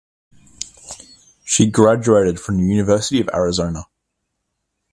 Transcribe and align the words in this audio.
She 1.43 1.69
graduated 1.69 2.39
from 2.39 2.57
the 2.57 2.63
University 2.63 3.21
of 3.21 3.29
Arizona. 3.35 3.85